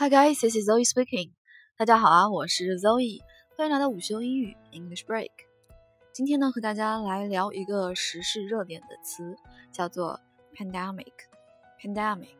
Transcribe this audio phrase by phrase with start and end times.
[0.00, 1.32] Hi guys, this is Zoe speaking.
[1.76, 3.20] 大家好啊，我是 Zoe，
[3.56, 5.32] 欢迎来到午休英语 English Break。
[6.12, 9.36] 今天呢，和大家来聊一个时事热点的词，
[9.72, 10.20] 叫做
[10.54, 11.12] pandemic。
[11.80, 12.36] pandemic。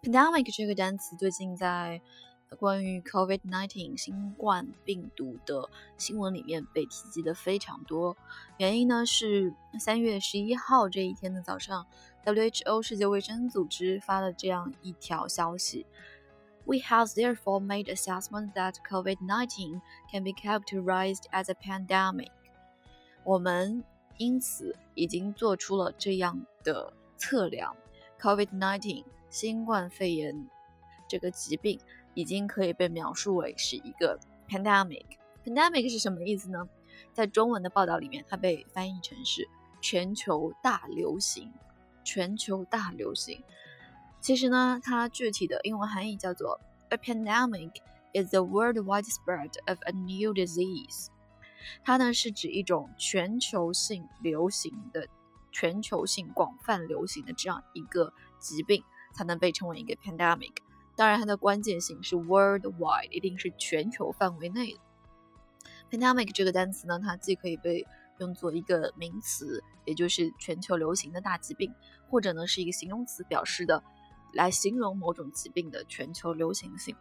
[0.00, 2.00] pandemic 这个单词最近在
[2.58, 5.68] 关于 COVID-19 新冠病毒的
[5.98, 8.16] 新闻里面被提及的非常多，
[8.58, 11.86] 原因呢是三月十一号这一天的早上
[12.24, 15.84] ，WHO 世界卫生组织发了这样一条消息
[16.64, 19.80] ：We have therefore made assessment that COVID-19
[20.10, 22.30] can be characterized as a pandemic。
[23.24, 23.82] 我们
[24.16, 27.76] 因此已经做出了这样的测量
[28.20, 30.48] ，COVID-19 新冠肺炎
[31.08, 31.80] 这个疾病。
[32.14, 34.18] 已经可以被描述为是一个
[34.48, 35.06] pandemic。
[35.44, 36.68] pandemic 是什么意思呢？
[37.12, 39.48] 在中文的报道里面，它被翻译成是
[39.80, 41.52] 全球大流行。
[42.06, 43.42] 全球大流行，
[44.20, 47.76] 其实呢，它具体的英文含义叫做 a pandemic
[48.12, 51.06] is the worldwide spread of a new disease。
[51.82, 55.08] 它呢是指一种全球性流行的、
[55.50, 60.52] 全球性广泛流行的这样一个疾病，才能被称为一个 pandemic。
[60.96, 64.80] 当然，它的关键性是 worldwide，一定是全球范围内的。
[65.90, 67.86] pandemic 这个单词呢，它既可以被
[68.18, 71.72] 用作一个名词，也就是全球流行的大疾病，
[72.08, 73.82] 或者呢是一个形容词，表示的
[74.32, 76.94] 来形容某种疾病的全球流行性。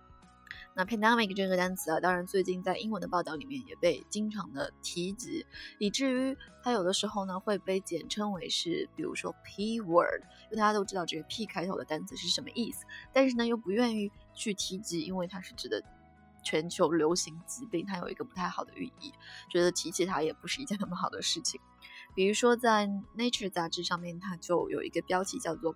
[0.76, 5.46] 那 pandemic 这个单词啊，当然最近在英文的报道里面也被经常的提及，
[5.78, 15.84] 以至于它有的时候呢会被简称为是，比如说 P word，因为大家都知道这个 P 开头的单词是什么意思，但是呢又不愿意去提及，因为它是指的
[16.44, 19.14] 全球流行疾病，它有一个不太好的寓意，
[19.52, 21.62] 觉得提起它也不是一件那么好的事情。
[22.16, 25.76] 比如说在 Nature 杂志上面，它就有一个标题叫做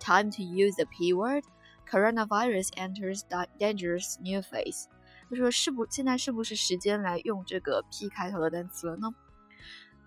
[0.00, 1.44] Time to use the P word。
[1.90, 3.22] Coronavirus enters
[3.58, 4.84] dangerous new phase。
[5.30, 9.10] 他说：“是不，现在是不是时间来用这个 P 开头的单词了呢？”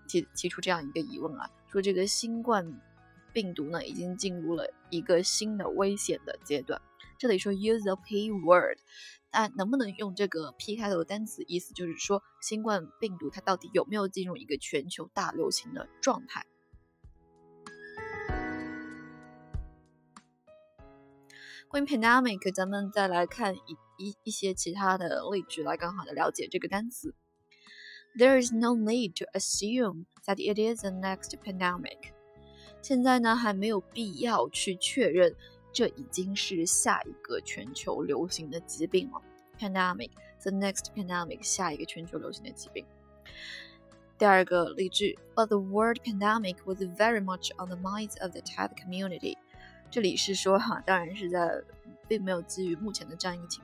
[0.08, 2.80] 提提出这样一个疑问啊，说这个新冠
[3.32, 6.80] 病毒呢，已经进入了一个新的危险的阶段。
[7.18, 8.78] 这里说 use the P word，
[9.30, 11.44] 但能不能用这个 P 开头的单词？
[11.46, 16.44] 意思就是说，新冠病毒它到底有没有进入一个全球大流行的状态？
[21.71, 27.13] 关于 pandemic，咱们再来看一一一些其他的例句，来更好的了解这个单词。
[28.17, 32.11] There is no need to assume that it is the next pandemic。
[32.81, 35.35] 现在呢，还没有必要去确认
[35.73, 39.21] 这已经是下一个全球流行的疾病了。
[39.59, 42.85] Pandemic，the next pandemic，下一个全球流行的疾病。
[44.17, 49.37] 第二个例句，But the word pandemic was very much on the minds of the tech community。
[49.92, 51.52] 这里是说哈，当然是在，
[52.08, 53.62] 并没有基于目前的这样一个情，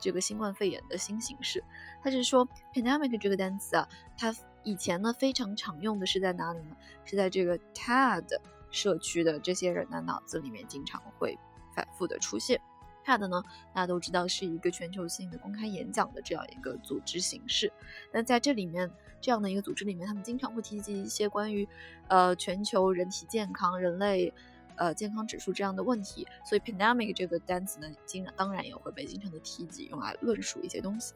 [0.00, 1.62] 这个新冠肺炎的新形势。
[2.02, 2.44] 它是说
[2.74, 3.88] pandemic 这个单词啊，
[4.18, 6.76] 它以前呢非常常用的是在哪里呢？
[7.04, 8.24] 是在这个 TED
[8.72, 11.38] 社区的这些人的脑子里面经常会
[11.72, 12.60] 反复的出现。
[13.06, 13.40] TED 呢，
[13.72, 17.72] 大家都知道是一个全球性的公开演讲的这样一个组织形式。
[18.12, 21.68] 那在这里面，这样的一个组织里面，他们经常会提及一些关于
[22.08, 24.34] 呃全球人体健康、人类。
[24.80, 31.12] 呃，健康指数这样的问题，所以 pandemic 这个单词呢，经常当然也会被经常的提及，用来论述一些东西。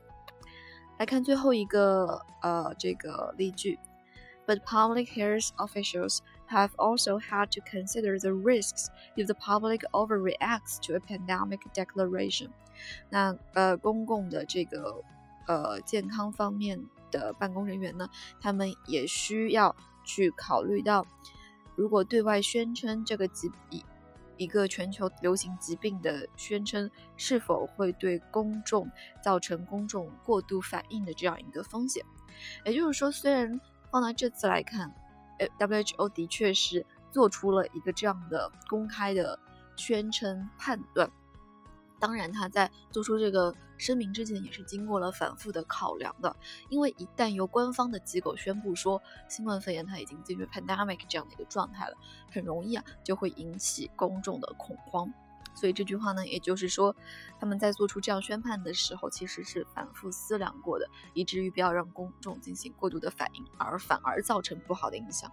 [0.98, 3.78] 来看最后一个呃这个例句
[4.46, 6.18] ，But public health officials
[6.50, 12.50] have also had to consider the risks if the public overreacts to a pandemic declaration。
[13.08, 15.02] 那呃公共的这个
[15.46, 18.10] 呃健康方面的办公人员呢，
[18.42, 21.06] 他们也需要去考虑到。
[21.76, 23.84] 如果对外宣称这个疾一
[24.36, 28.90] 一个全球流行疾病的宣称，是否会对公众
[29.22, 32.04] 造成公众过度反应的这样一个风险？
[32.64, 34.92] 也就是说，虽然放到这次来看，
[35.38, 39.38] 呃，WHO 的确是做出了一个这样的公开的
[39.76, 41.08] 宣称判断。
[41.98, 46.36] 当然，他在做出这个声明之前也是经过了反复的考量的，
[46.68, 51.96] 因为一旦由官方的机构宣布说新冠肺炎它已经进入 pandemic 这样的一个状态了，
[52.30, 55.12] 很容易啊就会引起公众的恐慌。
[55.54, 56.94] 所以这句话呢，也就是说
[57.38, 65.30] 他们在做出这样宣判的时候，其实是反复思量过的，以至于不要让公众进行过度的反应，而反而造成不好的影响。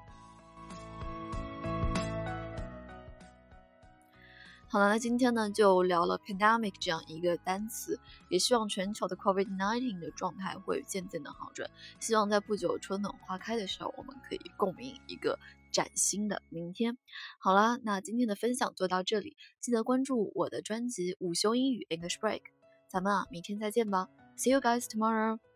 [4.71, 11.69] 好了，那今天呢就聊了 pandemic 这样一个单词，也希望全球的 COVID-19 的状态会渐渐的好转。
[12.00, 15.38] 希望在不久春暖花开的时候，我们可以共鸣一个
[15.73, 16.97] 崭新的明天。
[17.38, 22.44] 好了，那今天的分享就到这里，记得关注我的专辑午休英语 English Break，
[22.88, 24.07] 咱们啊明天再见吧
[24.38, 25.50] ，See you guys tomorrow。